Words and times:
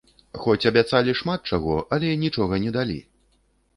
Хоць 0.43 0.65
абяцалі 0.69 1.13
шмат 1.21 1.41
чаго, 1.53 1.77
але 1.99 2.17
нічога 2.25 2.63
не 2.65 2.71
далі. 2.79 2.99